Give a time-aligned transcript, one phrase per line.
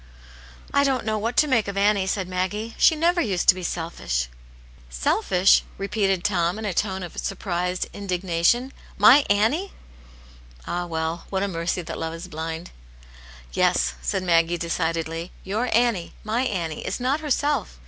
[0.73, 3.53] "I don't know what to make of Annie," sa; id Maggie." She never used to
[3.53, 4.29] be selfish,""
[4.89, 8.73] Selfish!" repeated Tom, in a tone of surprised indignation."
[9.05, 9.73] My Annie.?"
[10.45, 12.71] * Ah, well, what a mercy that love is blind!
[13.53, 15.31] "Yes," said Maggie, decidedly.
[15.43, 17.77] "Your Annie, my Annie, is not herself.